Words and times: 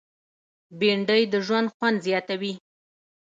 بېنډۍ 0.79 1.23
د 1.33 1.35
ژوند 1.45 1.67
خوند 1.75 1.97
زیاتوي 2.07 2.53